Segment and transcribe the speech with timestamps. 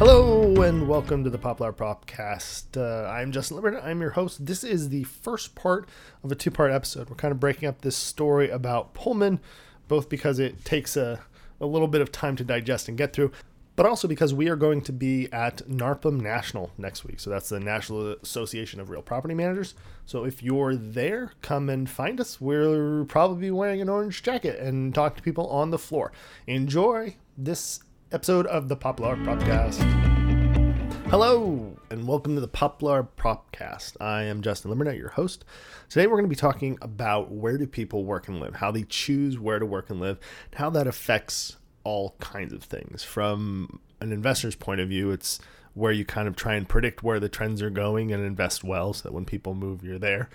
[0.00, 2.74] Hello and welcome to the Poplar Propcast.
[2.74, 3.76] Uh, I'm Justin Liberty.
[3.76, 4.46] I'm your host.
[4.46, 5.90] This is the first part
[6.24, 7.10] of a two-part episode.
[7.10, 9.40] We're kind of breaking up this story about Pullman,
[9.88, 11.20] both because it takes a,
[11.60, 13.30] a little bit of time to digest and get through,
[13.76, 17.20] but also because we are going to be at NARPM National next week.
[17.20, 19.74] So that's the National Association of Real Property Managers.
[20.06, 22.40] So if you're there, come and find us.
[22.40, 26.10] We'll probably be wearing an orange jacket and talk to people on the floor.
[26.46, 27.80] Enjoy this
[28.12, 29.78] episode of the Poplar Propcast.
[31.10, 33.96] Hello, and welcome to the Poplar Propcast.
[34.00, 35.44] I am Justin Limbernet, your host.
[35.88, 38.82] Today we're going to be talking about where do people work and live, how they
[38.82, 40.18] choose where to work and live,
[40.50, 43.04] and how that affects all kinds of things.
[43.04, 45.38] From an investor's point of view, it's
[45.74, 48.92] where you kind of try and predict where the trends are going and invest well
[48.92, 50.28] so that when people move, you're there.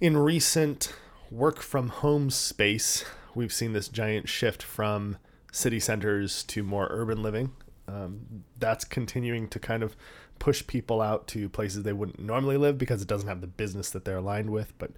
[0.00, 0.94] In recent
[1.30, 5.18] work from home space, we've seen this giant shift from
[5.54, 7.52] city centers to more urban living.
[7.86, 9.96] Um, that's continuing to kind of
[10.40, 13.90] push people out to places they wouldn't normally live because it doesn't have the business
[13.90, 14.72] that they're aligned with.
[14.78, 14.90] But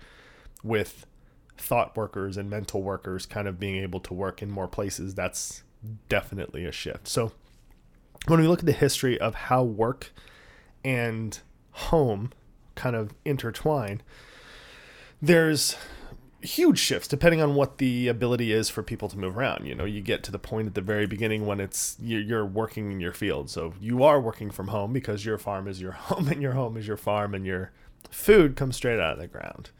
[0.64, 1.04] with
[1.58, 5.62] thought workers and mental workers kind of being able to work in more places, that's
[6.08, 7.06] definitely a shift.
[7.06, 7.32] So
[8.26, 10.10] when we look at the history of how work
[10.82, 11.38] and
[11.72, 12.32] home
[12.76, 14.00] kind of intertwine,
[15.20, 15.76] there's
[16.46, 19.66] huge shifts depending on what the ability is for people to move around.
[19.66, 22.92] You know, you get to the point at the very beginning when it's you're working
[22.92, 23.50] in your field.
[23.50, 26.76] So you are working from home because your farm is your home and your home
[26.76, 27.72] is your farm and your
[28.10, 29.70] food comes straight out of the ground.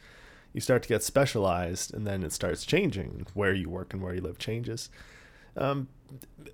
[0.53, 3.27] You start to get specialized and then it starts changing.
[3.35, 4.91] Where you work and where you live changes.
[5.57, 5.89] Um,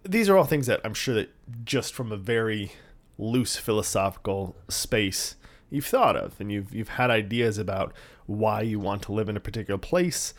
[0.04, 1.30] these are all things that I'm sure that
[1.64, 2.72] just from a very
[3.18, 5.36] loose philosophical space
[5.72, 7.92] you've thought of and you've you've had ideas about
[8.26, 10.34] why you want to live in a particular place,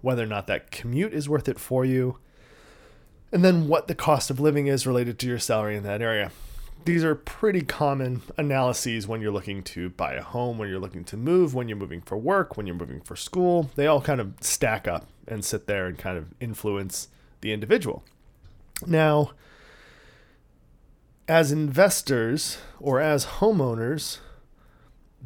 [0.00, 2.18] whether or not that commute is worth it for you,
[3.32, 6.30] and then what the cost of living is related to your salary in that area.
[6.84, 11.04] These are pretty common analyses when you're looking to buy a home, when you're looking
[11.04, 13.70] to move, when you're moving for work, when you're moving for school.
[13.74, 17.08] They all kind of stack up and sit there and kind of influence
[17.40, 18.04] the individual.
[18.86, 19.32] Now,
[21.26, 24.18] as investors or as homeowners,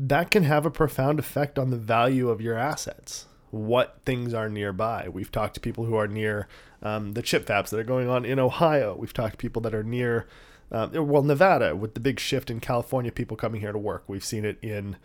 [0.03, 3.27] that can have a profound effect on the value of your assets.
[3.51, 5.09] What things are nearby.
[5.13, 6.49] We've talked to people who are near
[6.83, 8.97] um, the chip fabs that are going on in Ohio.
[8.97, 10.27] We've talked to people that are near,
[10.73, 14.05] uh, well, Nevada with the big shift in California, people coming here to work.
[14.07, 14.97] We've seen it in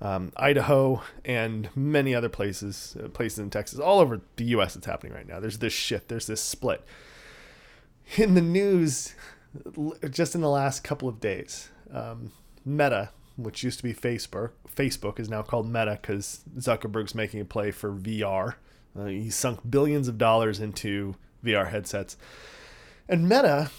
[0.00, 4.74] um, Idaho and many other places, uh, places in Texas, all over the U.S.
[4.74, 5.38] It's happening right now.
[5.38, 6.08] There's this shift.
[6.08, 6.84] There's this split.
[8.16, 9.14] In the news,
[10.10, 12.32] just in the last couple of days, um,
[12.64, 17.44] Meta, which used to be Facebook, Facebook is now called Meta because Zuckerberg's making a
[17.44, 18.54] play for VR.
[18.98, 22.16] Uh, he sunk billions of dollars into VR headsets.
[23.08, 23.70] And Meta,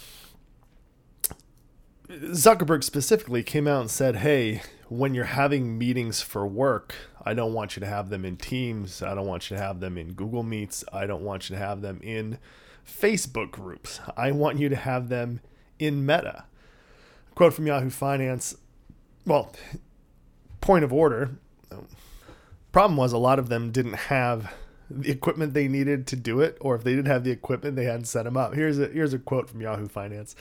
[2.08, 6.94] Zuckerberg specifically came out and said, hey, when you're having meetings for work,
[7.24, 9.02] I don't want you to have them in Teams.
[9.02, 10.84] I don't want you to have them in Google Meets.
[10.92, 12.38] I don't want you to have them in
[12.86, 14.00] Facebook groups.
[14.16, 15.40] I want you to have them
[15.78, 16.44] in Meta.
[17.34, 18.56] Quote from Yahoo Finance
[19.26, 19.52] well,
[20.60, 21.36] point of order.
[22.72, 24.52] Problem was, a lot of them didn't have
[24.90, 27.84] the equipment they needed to do it, or if they did have the equipment, they
[27.84, 28.54] hadn't set them up.
[28.54, 30.34] Here's a here's a quote from Yahoo Finance.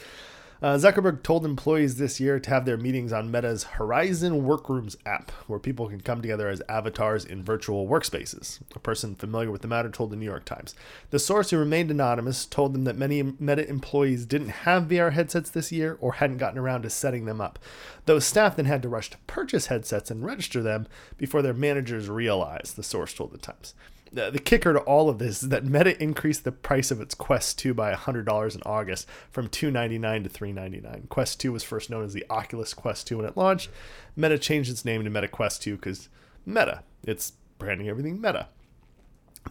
[0.63, 5.29] Uh, Zuckerberg told employees this year to have their meetings on Meta's Horizon Workrooms app,
[5.45, 8.61] where people can come together as avatars in virtual workspaces.
[8.73, 10.73] A person familiar with the matter told the New York Times.
[11.09, 15.49] The source, who remained anonymous, told them that many Meta employees didn't have VR headsets
[15.49, 17.59] this year or hadn't gotten around to setting them up.
[18.05, 20.87] Those staff then had to rush to purchase headsets and register them
[21.17, 23.73] before their managers realized, the source told the Times
[24.13, 27.57] the, kicker to all of this is that Meta increased the price of its Quest
[27.59, 31.07] 2 by $100 in August from 299 to 399.
[31.09, 33.69] Quest 2 was first known as the Oculus Quest 2 when it launched.
[34.15, 36.09] Meta changed its name to Meta Quest 2 because
[36.45, 36.83] Meta.
[37.03, 38.47] It's branding everything Meta.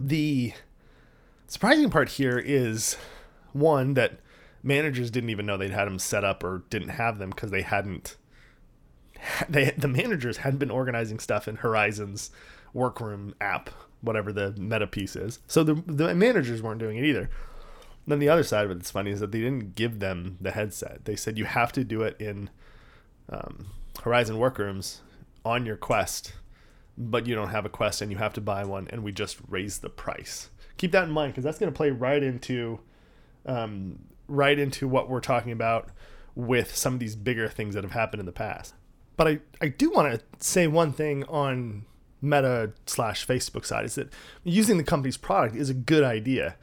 [0.00, 0.52] The
[1.46, 2.96] surprising part here is
[3.52, 4.20] one that
[4.62, 7.62] managers didn't even know they'd had them set up or didn't have them because they
[7.62, 8.16] hadn't
[9.48, 12.30] they the managers hadn't been organizing stuff in Horizon's
[12.72, 13.70] workroom app
[14.02, 15.38] whatever the meta piece is.
[15.46, 17.22] So the the managers weren't doing it either.
[17.22, 20.36] And then the other side of it that's funny is that they didn't give them
[20.40, 21.04] the headset.
[21.04, 22.50] They said you have to do it in
[23.28, 23.68] um,
[24.02, 24.98] Horizon Workrooms
[25.44, 26.32] on your Quest,
[26.98, 29.38] but you don't have a Quest and you have to buy one, and we just
[29.48, 30.50] raised the price.
[30.76, 32.80] Keep that in mind because that's going to play right into
[33.46, 35.88] um, right into what we're talking about
[36.34, 38.74] with some of these bigger things that have happened in the past.
[39.16, 41.84] But I, I do want to say one thing on
[42.22, 44.08] Meta slash Facebook side is that
[44.44, 46.56] using the company's product is a good idea.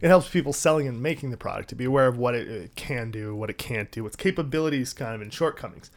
[0.00, 3.10] it helps people selling and making the product to be aware of what it, can
[3.10, 5.90] do, what it can't do, its capabilities, kind of, and shortcomings.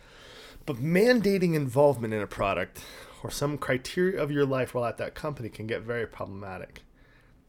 [0.66, 2.82] But mandating involvement in a product
[3.22, 6.84] or some criteria of your life while at that company can get very problematic.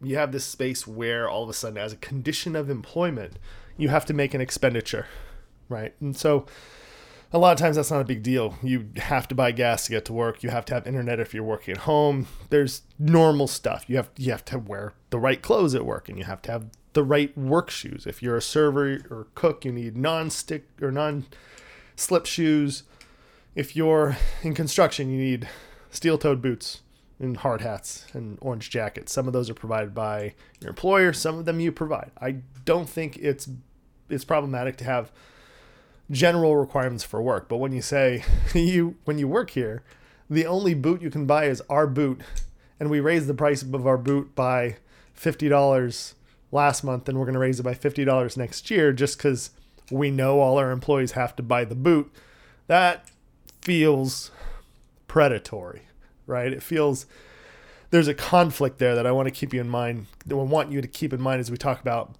[0.02, 3.38] You have this space where all of a sudden, as a condition of employment,
[3.76, 5.06] you have to make an expenditure,
[5.68, 5.94] right?
[6.00, 6.46] And so
[7.32, 8.54] a lot of times that's not a big deal.
[8.62, 10.42] You have to buy gas to get to work.
[10.42, 12.26] You have to have internet if you're working at home.
[12.48, 13.84] There's normal stuff.
[13.86, 16.52] You have you have to wear the right clothes at work, and you have to
[16.52, 18.06] have the right work shoes.
[18.06, 22.84] If you're a server or cook, you need non-stick or non-slip shoes.
[23.54, 25.48] If you're in construction, you need
[25.90, 26.80] steel-toed boots
[27.20, 29.12] and hard hats and orange jackets.
[29.12, 31.12] Some of those are provided by your employer.
[31.12, 32.10] Some of them you provide.
[32.20, 33.48] I don't think it's
[34.08, 35.12] it's problematic to have
[36.10, 37.48] general requirements for work.
[37.48, 38.24] But when you say
[38.54, 39.82] you when you work here,
[40.28, 42.20] the only boot you can buy is our boot,
[42.78, 44.76] and we raised the price of our boot by
[45.14, 46.14] fifty dollars
[46.50, 49.50] last month, and we're going to raise it by fifty dollars next year, just because
[49.90, 52.12] we know all our employees have to buy the boot.
[52.66, 53.08] That
[53.62, 54.30] feels
[55.06, 55.82] predatory,
[56.26, 56.52] right?
[56.52, 57.06] It feels
[57.90, 60.06] there's a conflict there that I want to keep you in mind.
[60.26, 62.14] That I want you to keep in mind as we talk about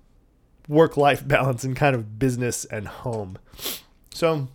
[0.69, 3.39] work life balance and kind of business and home.
[4.13, 4.49] So,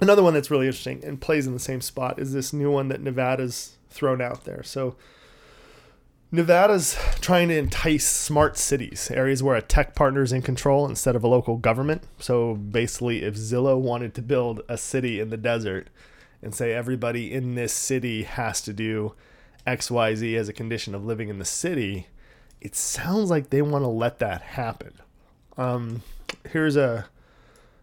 [0.00, 2.88] another one that's really interesting and plays in the same spot is this new one
[2.88, 4.62] that Nevada's thrown out there.
[4.62, 4.96] So,
[6.30, 11.16] Nevada's trying to entice smart cities, areas where a tech partner is in control instead
[11.16, 12.02] of a local government.
[12.18, 15.88] So basically, if Zillow wanted to build a city in the desert
[16.42, 19.14] and say everybody in this city has to do
[19.66, 22.08] XYZ as a condition of living in the city,
[22.60, 24.92] it sounds like they want to let that happen.
[25.58, 26.02] Um,
[26.50, 27.06] here's a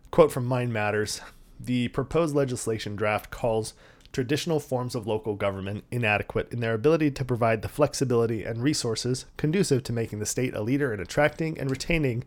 [0.09, 1.19] quote from Mind Matters
[1.59, 3.73] The proposed legislation draft calls
[4.13, 9.25] traditional forms of local government inadequate in their ability to provide the flexibility and resources
[9.35, 12.23] conducive to making the state a leader in attracting and retaining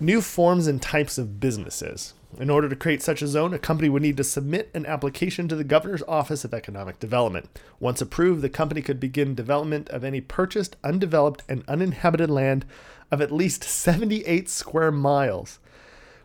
[0.00, 2.14] new forms and types of businesses.
[2.38, 5.46] In order to create such a zone, a company would need to submit an application
[5.46, 7.48] to the Governor's Office of Economic Development.
[7.78, 12.66] Once approved, the company could begin development of any purchased, undeveloped, and uninhabited land
[13.10, 15.58] of at least 78 square miles,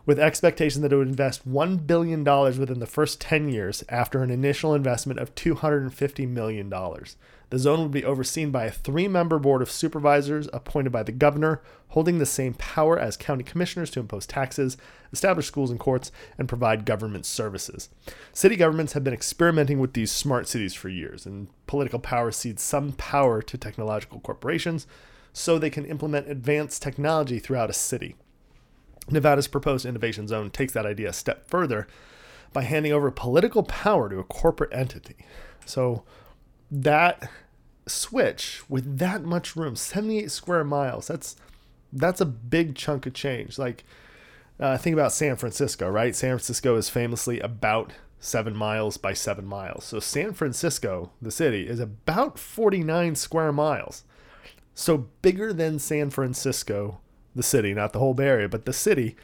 [0.04, 4.30] with expectation that it would invest $1 billion within the first 10 years after an
[4.30, 6.68] initial investment of $250 million.
[7.52, 11.12] The zone would be overseen by a three member board of supervisors appointed by the
[11.12, 14.78] governor, holding the same power as county commissioners to impose taxes,
[15.12, 17.90] establish schools and courts, and provide government services.
[18.32, 22.62] City governments have been experimenting with these smart cities for years, and political power cedes
[22.62, 24.86] some power to technological corporations
[25.32, 28.16] so they can implement advanced technology throughout a city.
[29.10, 31.86] Nevada's proposed innovation zone takes that idea a step further
[32.52, 35.16] by handing over political power to a corporate entity.
[35.64, 36.04] So
[36.70, 37.30] that
[37.86, 41.36] switch with that much room, 78 square miles, that's
[41.92, 43.58] that's a big chunk of change.
[43.58, 43.84] Like
[44.60, 46.14] uh, think about San Francisco, right?
[46.14, 49.84] San Francisco is famously about seven miles by seven miles.
[49.84, 54.04] So San Francisco, the city, is about 49 square miles.
[54.74, 57.00] So bigger than San Francisco,
[57.34, 59.16] the city, not the whole Bay Area, but the city.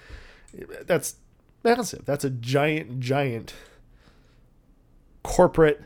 [0.86, 1.16] That's
[1.64, 2.04] massive.
[2.04, 3.54] That's a giant, giant
[5.22, 5.82] corporate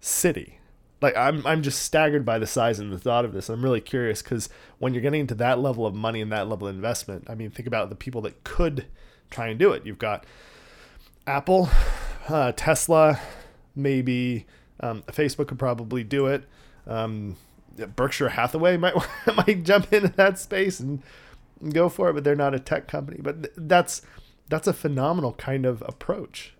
[0.00, 0.58] city.
[1.02, 3.48] Like I'm, I'm just staggered by the size and the thought of this.
[3.48, 4.48] I'm really curious because
[4.78, 7.50] when you're getting into that level of money and that level of investment, I mean,
[7.50, 8.86] think about the people that could
[9.30, 9.84] try and do it.
[9.84, 10.24] You've got
[11.26, 11.68] Apple,
[12.28, 13.20] uh, Tesla,
[13.74, 14.46] maybe
[14.80, 16.44] um, Facebook could probably do it.
[16.86, 17.36] Um,
[17.76, 18.94] Berkshire Hathaway might
[19.36, 21.02] might jump into that space and
[21.72, 23.20] go for it, but they're not a tech company.
[23.22, 24.02] But that's
[24.48, 26.54] that's a phenomenal kind of approach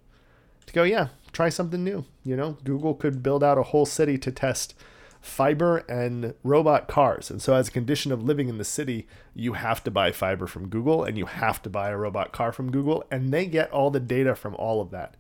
[0.67, 0.83] to go.
[0.83, 2.05] Yeah, try something new.
[2.25, 4.75] You know, Google could build out a whole city to test
[5.21, 7.31] fiber and robot cars.
[7.31, 10.47] And so, as a condition of living in the city, you have to buy fiber
[10.47, 13.71] from Google and you have to buy a robot car from Google, and they get
[13.71, 15.17] all the data from all of that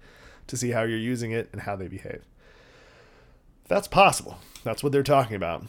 [0.47, 2.23] to see how you're using it and how they behave.
[3.69, 4.39] That's possible.
[4.63, 5.65] That's what they're talking about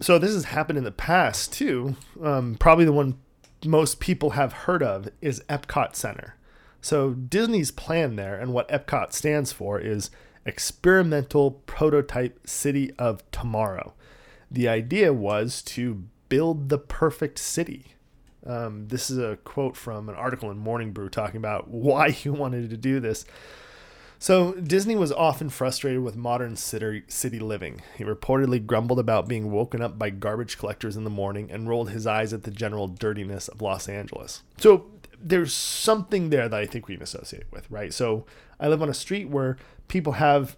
[0.00, 1.96] so this has happened in the past too.
[2.22, 3.18] Um, probably the one
[3.64, 6.36] most people have heard of is Epcot Center.
[6.80, 10.10] So Disney's plan there and what Epcot stands for is
[10.44, 13.94] experimental prototype city of tomorrow.
[14.50, 17.94] The idea was to build the perfect city.
[18.46, 22.28] Um, this is a quote from an article in Morning Brew talking about why he
[22.28, 23.24] wanted to do this.
[24.18, 27.82] So, Disney was often frustrated with modern city, city living.
[27.96, 31.90] He reportedly grumbled about being woken up by garbage collectors in the morning and rolled
[31.90, 34.42] his eyes at the general dirtiness of Los Angeles.
[34.56, 34.86] So,
[35.20, 37.92] there's something there that I think we can associate with, right?
[37.92, 38.24] So,
[38.58, 39.56] I live on a street where
[39.88, 40.56] people have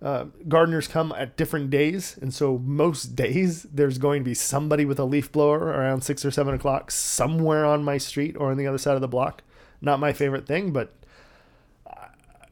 [0.00, 4.84] uh, gardeners come at different days, and so most days there's going to be somebody
[4.84, 8.56] with a leaf blower around six or seven o'clock somewhere on my street or on
[8.56, 9.42] the other side of the block.
[9.80, 10.92] Not my favorite thing, but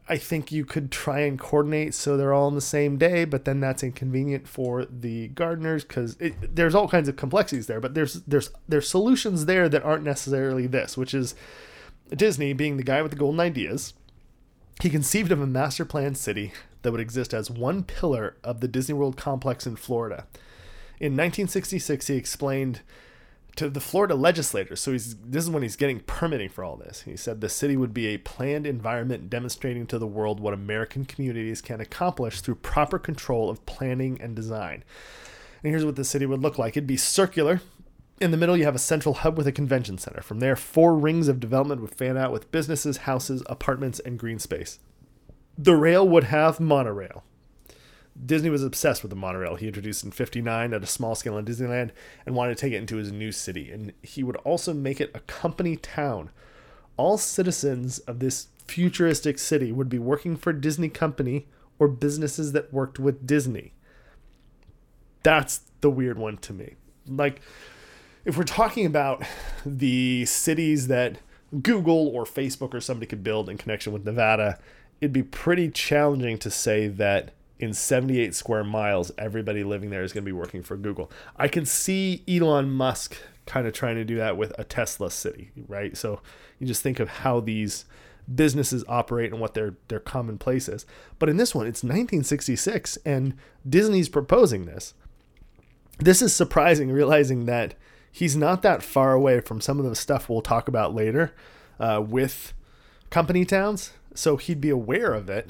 [0.08, 3.44] I think you could try and coordinate so they're all on the same day, but
[3.44, 7.80] then that's inconvenient for the gardeners because there's all kinds of complexities there.
[7.80, 11.34] But there's there's there's solutions there that aren't necessarily this, which is
[12.14, 13.94] Disney being the guy with the golden ideas.
[14.80, 18.68] He conceived of a master plan city that would exist as one pillar of the
[18.68, 20.26] Disney World complex in Florida.
[21.00, 22.82] In 1966, he explained
[23.56, 24.80] to the Florida legislators.
[24.80, 27.02] So he's this is when he's getting permitting for all this.
[27.02, 31.04] He said the city would be a planned environment demonstrating to the world what American
[31.04, 34.84] communities can accomplish through proper control of planning and design.
[35.62, 36.76] And here's what the city would look like.
[36.76, 37.60] It'd be circular.
[38.20, 40.22] In the middle, you have a central hub with a convention center.
[40.22, 44.38] From there, four rings of development would fan out with businesses, houses, apartments, and green
[44.38, 44.78] space.
[45.58, 47.24] The rail would have monorail.
[48.24, 49.56] Disney was obsessed with the monorail.
[49.56, 51.90] He introduced in 59 at a small scale in Disneyland
[52.24, 53.70] and wanted to take it into his new city.
[53.70, 56.30] And he would also make it a company town.
[56.96, 61.46] All citizens of this futuristic city would be working for Disney Company
[61.78, 63.74] or businesses that worked with Disney.
[65.22, 66.76] That's the weird one to me.
[67.06, 67.40] Like,
[68.24, 69.22] if we're talking about
[69.64, 71.18] the cities that
[71.62, 74.58] Google or Facebook or somebody could build in connection with Nevada,
[75.00, 80.12] it'd be pretty challenging to say that in 78 square miles, everybody living there is
[80.12, 81.10] going to be working for Google.
[81.36, 85.52] I can see Elon Musk kind of trying to do that with a Tesla city,
[85.68, 85.96] right?
[85.96, 86.20] So
[86.58, 87.84] you just think of how these
[88.32, 90.84] businesses operate and what their their commonplace is.
[91.18, 93.34] But in this one, it's 1966 and
[93.68, 94.94] Disney's proposing this.
[95.98, 97.74] This is surprising realizing that
[98.10, 101.32] he's not that far away from some of the stuff we'll talk about later
[101.78, 102.52] uh, with
[103.10, 105.48] company towns so he'd be aware of it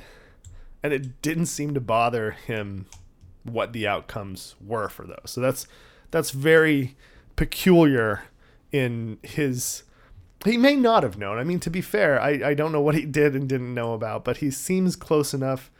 [0.86, 2.86] and it didn't seem to bother him
[3.42, 5.66] what the outcomes were for those so that's
[6.12, 6.96] that's very
[7.34, 8.22] peculiar
[8.70, 9.82] in his
[10.44, 12.94] he may not have known i mean to be fair i, I don't know what
[12.94, 15.72] he did and didn't know about but he seems close enough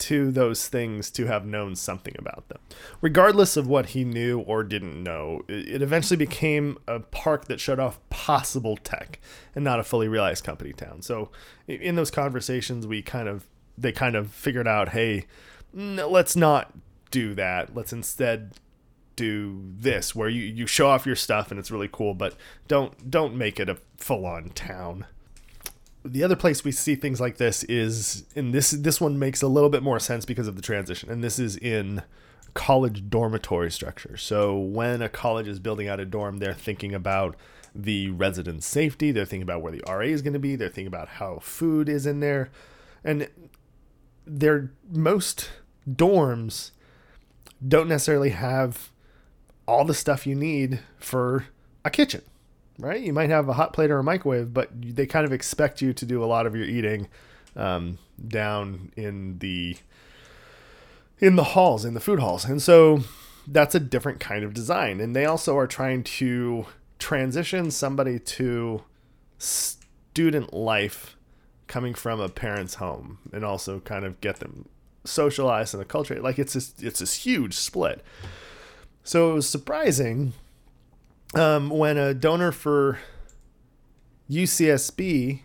[0.00, 2.58] to those things to have known something about them.
[3.02, 7.78] Regardless of what he knew or didn't know, it eventually became a park that showed
[7.78, 9.20] off possible tech
[9.54, 11.02] and not a fully realized company town.
[11.02, 11.30] So
[11.68, 13.46] in those conversations, we kind of
[13.80, 15.26] they kind of figured out, hey,
[15.72, 16.72] let's not
[17.10, 17.74] do that.
[17.74, 18.52] Let's instead
[19.16, 22.34] do this where you, you show off your stuff and it's really cool, but
[22.68, 25.06] don't don't make it a full on town.
[26.04, 29.48] The other place we see things like this is in this this one makes a
[29.48, 32.02] little bit more sense because of the transition and this is in
[32.54, 34.16] college dormitory structure.
[34.16, 37.36] So when a college is building out a dorm they're thinking about
[37.74, 40.86] the resident safety they're thinking about where the ra is going to be they're thinking
[40.86, 42.48] about how food is in there.
[43.04, 43.28] And
[44.26, 45.50] they're most
[45.88, 46.70] dorms
[47.66, 48.90] don't necessarily have
[49.66, 51.46] all the stuff you need for
[51.84, 52.22] a kitchen
[52.80, 53.00] right?
[53.00, 55.92] You might have a hot plate or a microwave, but they kind of expect you
[55.92, 57.08] to do a lot of your eating
[57.54, 59.76] um, down in the
[61.18, 63.00] in the halls, in the food halls, and so
[63.46, 65.00] that's a different kind of design.
[65.00, 66.66] And they also are trying to
[66.98, 68.82] transition somebody to
[69.38, 71.16] student life
[71.70, 74.68] coming from a parent's home, and also kind of get them
[75.04, 76.20] socialized in the culture.
[76.20, 78.04] Like it's this, it's this huge split.
[79.04, 80.32] So it was surprising
[81.34, 82.98] um, when a donor for
[84.28, 85.42] UCSB,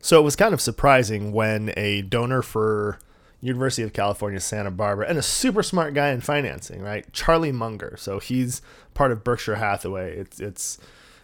[0.00, 2.98] so it was kind of surprising when a donor for
[3.40, 7.12] University of California, Santa Barbara, and a super smart guy in financing, right?
[7.12, 7.96] Charlie Munger.
[7.98, 8.62] So he's
[8.94, 10.16] part of Berkshire Hathaway.
[10.16, 10.78] It's it's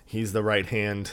[0.04, 1.12] he's the right hand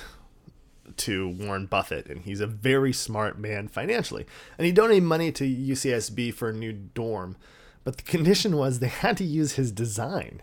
[0.98, 4.26] to Warren Buffett, and he's a very smart man financially.
[4.58, 7.38] And he donated money to UCSB for a new dorm,
[7.84, 10.42] but the condition was they had to use his design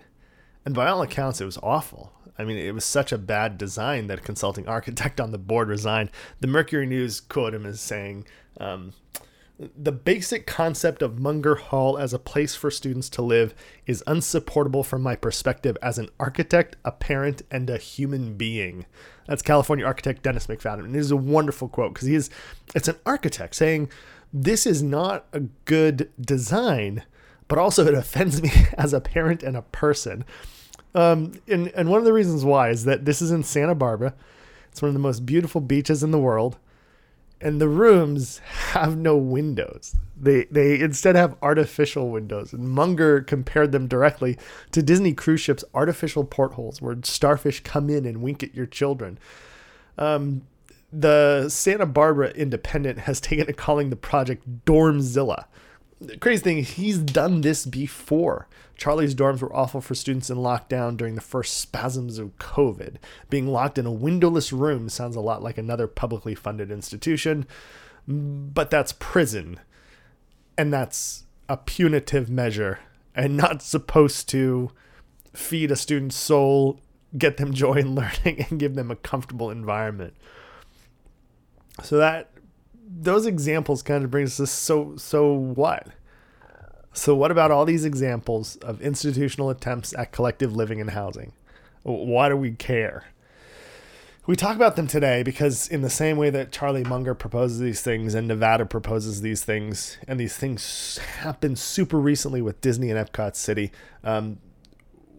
[0.65, 2.13] and by all accounts, it was awful.
[2.39, 5.69] I mean, it was such a bad design that a consulting architect on the board
[5.69, 6.11] resigned.
[6.41, 8.27] The Mercury News quoted him as saying,
[8.59, 8.93] um,
[9.77, 13.55] the basic concept of Munger Hall as a place for students to live
[13.87, 18.87] is unsupportable from my perspective as an architect, a parent, and a human being.
[19.27, 20.85] That's California architect Dennis McFadden.
[20.85, 22.31] And it is a wonderful quote because he is
[22.75, 23.91] it's an architect saying
[24.33, 27.03] this is not a good design
[27.51, 30.25] but also it offends me as a parent and a person.
[30.95, 34.15] Um, and, and one of the reasons why is that this is in Santa Barbara.
[34.71, 36.59] It's one of the most beautiful beaches in the world.
[37.41, 38.39] And the rooms
[38.73, 39.97] have no windows.
[40.21, 42.53] They they instead have artificial windows.
[42.53, 44.37] And Munger compared them directly
[44.73, 49.19] to Disney cruise ships' artificial portholes where starfish come in and wink at your children.
[49.97, 50.43] Um,
[50.93, 55.45] the Santa Barbara Independent has taken to calling the project Dormzilla.
[56.01, 58.49] The crazy thing, he's done this before.
[58.81, 62.97] Charlie's dorms were awful for students in lockdown during the first spasms of COVID.
[63.29, 67.47] Being locked in a windowless room sounds a lot like another publicly funded institution,
[68.09, 69.61] but that's prison.
[70.57, 72.79] And that's a punitive measure
[73.15, 74.71] and not supposed to
[75.35, 76.81] feed a student's soul,
[77.19, 80.15] get them joy in learning, and give them a comfortable environment.
[81.83, 82.31] So that
[82.93, 85.89] those examples kind of brings us so so what?
[86.93, 91.33] So what about all these examples of institutional attempts at collective living and housing?
[91.83, 93.05] Why do we care?
[94.27, 97.81] We talk about them today because, in the same way that Charlie Munger proposes these
[97.81, 103.09] things and Nevada proposes these things, and these things happen super recently with Disney and
[103.09, 103.73] Epcot City,
[104.05, 104.39] um,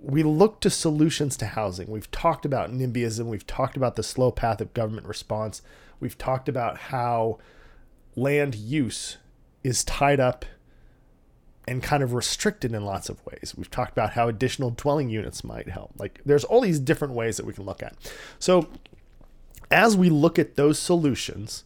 [0.02, 1.90] we look to solutions to housing.
[1.90, 3.26] We've talked about NIMBYism.
[3.26, 5.62] We've talked about the slow path of government response.
[6.00, 7.40] We've talked about how
[8.16, 9.18] land use
[9.64, 10.46] is tied up
[11.72, 13.54] and kind of restricted in lots of ways.
[13.56, 15.94] We've talked about how additional dwelling units might help.
[15.98, 17.96] Like there's all these different ways that we can look at.
[18.40, 18.68] So
[19.72, 21.64] as we look at those solutions,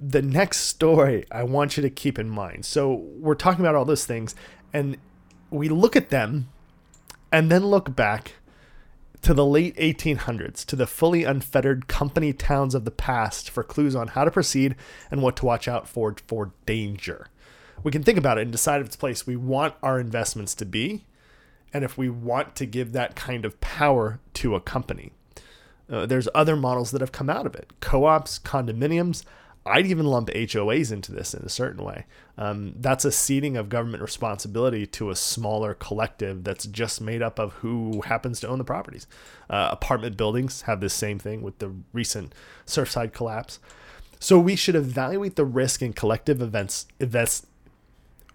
[0.00, 2.64] the next story I want you to keep in mind.
[2.64, 4.36] So we're talking about all those things
[4.72, 4.96] and
[5.50, 6.50] we look at them
[7.32, 8.34] and then look back
[9.22, 13.96] to the late 1800s, to the fully unfettered company towns of the past for clues
[13.96, 14.76] on how to proceed
[15.10, 17.26] and what to watch out for for danger.
[17.82, 20.54] We can think about it and decide if it's a place we want our investments
[20.56, 21.04] to be
[21.72, 25.12] and if we want to give that kind of power to a company.
[25.90, 29.24] Uh, there's other models that have come out of it co ops, condominiums,
[29.68, 32.06] I'd even lump HOAs into this in a certain way.
[32.36, 37.38] Um, that's a ceding of government responsibility to a smaller collective that's just made up
[37.38, 39.06] of who happens to own the properties.
[39.50, 42.34] Uh, apartment buildings have this same thing with the recent
[42.66, 43.58] Surfside collapse.
[44.20, 46.86] So we should evaluate the risk in collective events.
[46.98, 47.46] Invest,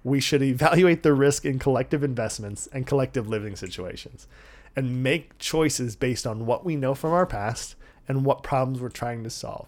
[0.03, 4.27] we should evaluate the risk in collective investments and collective living situations,
[4.75, 7.75] and make choices based on what we know from our past
[8.07, 9.67] and what problems we're trying to solve.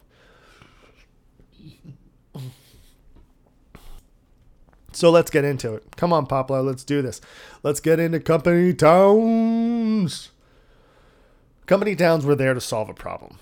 [4.92, 5.96] So let's get into it.
[5.98, 7.20] Come on, Poplar, let's do this.
[7.64, 10.32] Let's get into company towns.
[11.66, 13.40] Company towns were there to solve a problem.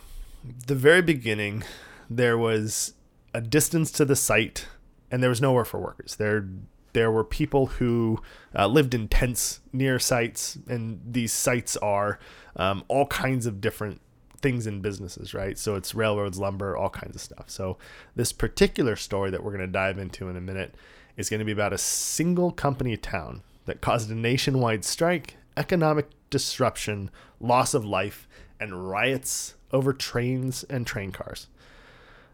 [0.66, 1.64] The very beginning,
[2.10, 2.94] there was
[3.34, 4.68] a distance to the site,
[5.12, 6.16] and there was nowhere for workers.
[6.16, 6.48] There,
[6.94, 8.22] there were people who
[8.58, 12.20] uh, lived in tents near sites, and these sites are
[12.56, 14.00] um, all kinds of different
[14.44, 15.58] things in businesses, right?
[15.58, 17.50] So it's railroads, lumber, all kinds of stuff.
[17.50, 17.78] So
[18.16, 20.76] this particular story that we're going to dive into in a minute
[21.18, 26.10] is going to be about a single company town that caused a nationwide strike, economic
[26.30, 28.28] disruption, loss of life,
[28.60, 31.48] and riots over trains and train cars.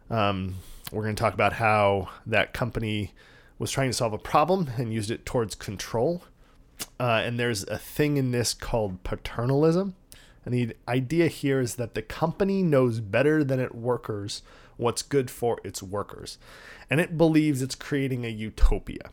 [0.09, 0.55] Um,
[0.91, 3.13] we're going to talk about how that company
[3.59, 6.23] was trying to solve a problem and used it towards control.
[6.99, 9.95] Uh, and there's a thing in this called paternalism,
[10.45, 14.41] and the idea here is that the company knows better than its workers
[14.77, 16.37] what's good for its workers.
[16.89, 19.11] And it believes it's creating a utopia.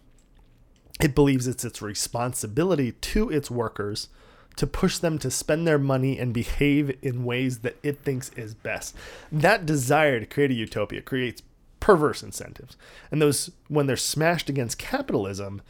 [1.00, 4.08] It believes it's its responsibility to its workers
[4.54, 8.54] to push them to spend their money and behave in ways that it thinks is
[8.54, 8.96] best.
[9.30, 11.42] That desire to create a utopia creates
[11.86, 12.76] perverse incentives.
[13.12, 15.62] And those, when they're smashed against capitalism,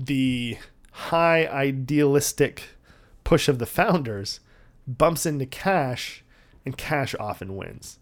[0.00, 0.56] the
[0.92, 2.62] high idealistic
[3.22, 4.40] push of the founders
[4.86, 6.24] bumps into cash,
[6.64, 7.98] and cash often wins.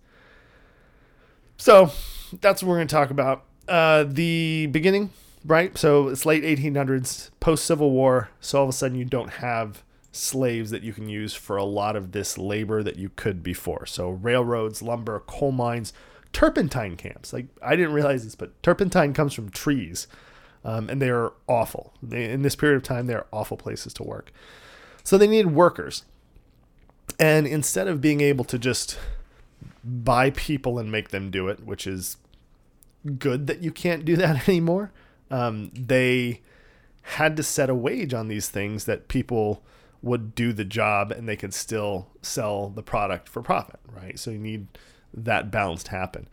[1.56, 1.90] So
[2.40, 3.42] that's what we're going to talk about.
[3.66, 5.10] Uh, the beginning,
[5.44, 5.76] right?
[5.76, 8.30] So it's late 1800s, post Civil War.
[8.40, 11.64] So all of a sudden, you don't have slaves that you can use for a
[11.64, 13.86] lot of this labor that you could before.
[13.86, 15.92] So railroads, lumber, coal mines,
[16.34, 17.32] turpentine camps.
[17.32, 20.06] Like I didn't realize this, but turpentine comes from trees,
[20.64, 21.94] um, and they are awful.
[22.02, 24.30] They, in this period of time, they are awful places to work.
[25.02, 26.04] So they need workers.
[27.18, 28.98] And instead of being able to just
[29.82, 32.16] buy people and make them do it, which is
[33.18, 34.90] good that you can't do that anymore,
[35.30, 36.40] um, they
[37.02, 39.62] had to set a wage on these things that people
[40.02, 44.18] would do the job and they could still sell the product for profit, right?
[44.18, 44.66] So you need
[45.14, 46.28] that balance to happen.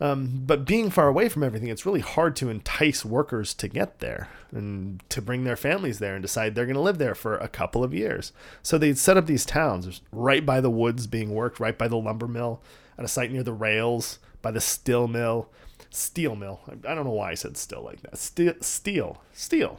[0.00, 4.00] Um, but being far away from everything, it's really hard to entice workers to get
[4.00, 7.36] there and to bring their families there and decide they're going to live there for
[7.36, 8.32] a couple of years.
[8.62, 11.96] So they'd set up these towns right by the woods being worked, right by the
[11.96, 12.60] lumber mill,
[12.98, 15.48] at a site near the rails, by the steel mill.
[15.90, 16.60] Steel mill.
[16.68, 18.18] I don't know why I said still like that.
[18.18, 19.78] Steel, steel, steel,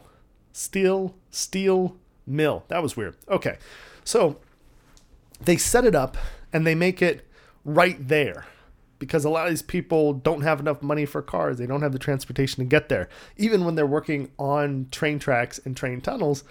[0.53, 2.63] steel, steel mill.
[2.69, 3.17] That was weird.
[3.27, 3.57] Okay.
[4.05, 4.37] So
[5.41, 6.17] they set it up
[6.53, 7.27] and they make it
[7.65, 8.45] right there
[8.99, 11.57] because a lot of these people don't have enough money for cars.
[11.57, 13.09] They don't have the transportation to get there.
[13.35, 16.43] Even when they're working on train tracks and train tunnels,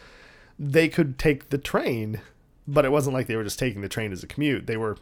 [0.59, 2.21] they could take the train,
[2.69, 4.67] but it wasn't like they were just taking the train as a commute.
[4.67, 4.99] They were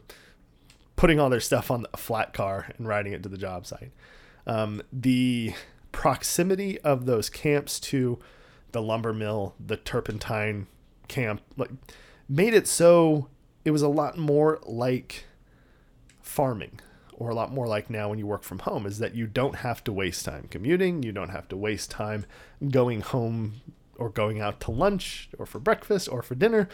[0.95, 3.91] putting all their stuff on a flat car and riding it to the job site.
[4.47, 5.55] Um, the
[5.93, 8.19] proximity of those camps to
[8.73, 10.67] the lumber mill, the turpentine
[11.09, 11.71] camp, like
[12.29, 13.29] made it so
[13.65, 15.25] it was a lot more like
[16.31, 16.81] farming
[17.13, 19.57] or a lot more like now when you work from home is that you don't
[19.57, 22.25] have to waste time commuting, you don't have to waste time
[22.71, 23.61] going home
[23.97, 26.69] or going out to lunch or for breakfast or for dinner.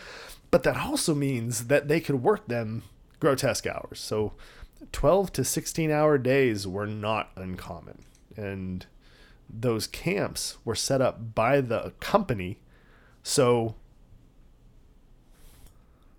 [0.52, 2.84] But that also means that they could work them
[3.18, 3.98] grotesque hours.
[3.98, 4.34] So
[4.92, 8.04] 12 to 16 hour days were not uncommon.
[8.36, 8.86] And
[9.48, 12.60] those camps were set up by the company.
[13.22, 13.74] So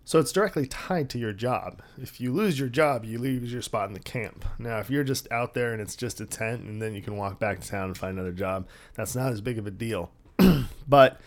[0.08, 1.82] so it's directly tied to your job.
[2.02, 4.46] If you lose your job, you lose your spot in the camp.
[4.58, 7.18] Now, if you're just out there and it's just a tent and then you can
[7.18, 10.10] walk back to town and find another job, that's not as big of a deal.
[10.88, 11.20] but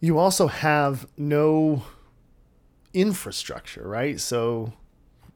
[0.00, 1.84] you also have no
[2.92, 4.18] infrastructure, right?
[4.18, 4.72] So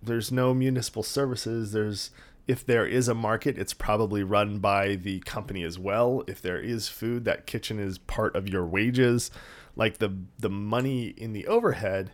[0.02, 1.70] there's no municipal services.
[1.70, 2.11] There's
[2.48, 6.24] if there is a market, it's probably run by the company as well.
[6.26, 9.31] If there is food, that kitchen is part of your wages
[9.78, 12.10] like the the money in the overhead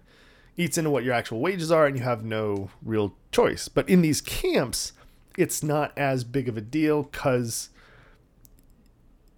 [0.57, 3.66] eats into what your actual wages are and you have no real choice.
[3.66, 4.92] But in these camps
[5.37, 7.70] it's not as big of a deal because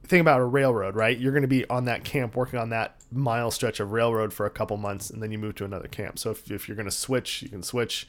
[0.04, 1.16] think about a railroad right?
[1.16, 4.44] You're going to be on that camp working on that mile stretch of railroad for
[4.44, 6.18] a couple months and then you move to another camp.
[6.18, 8.06] So if, if you're going to switch you can switch.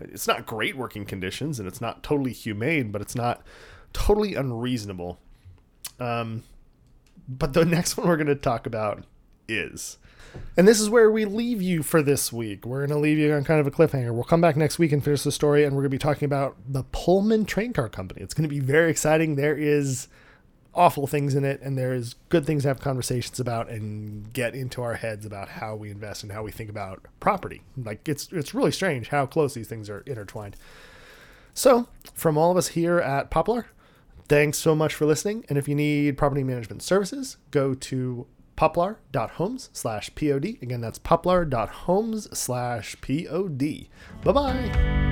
[0.00, 3.44] It's not great working conditions and it's not totally humane but it's not
[3.92, 5.18] totally unreasonable.
[5.98, 6.44] Um,
[7.26, 9.04] but the next one we're going to talk about
[9.48, 9.98] is.
[10.56, 12.66] And this is where we leave you for this week.
[12.66, 14.12] We're going to leave you on kind of a cliffhanger.
[14.12, 16.26] We'll come back next week and finish the story, and we're going to be talking
[16.26, 18.20] about the Pullman Train Car Company.
[18.20, 19.36] It's going to be very exciting.
[19.36, 20.08] There is
[20.74, 24.54] awful things in it, and there is good things to have conversations about and get
[24.54, 27.62] into our heads about how we invest and how we think about property.
[27.76, 30.56] Like it's it's really strange how close these things are intertwined.
[31.54, 33.66] So, from all of us here at Poplar,
[34.28, 35.44] thanks so much for listening.
[35.48, 38.26] And if you need property management services, go to
[38.58, 40.58] poplar.homes slash pod.
[40.60, 43.88] Again, that's poplar.homes slash pod.
[44.24, 45.07] Bye bye.